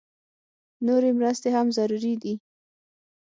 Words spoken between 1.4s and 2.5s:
هم ضروري دي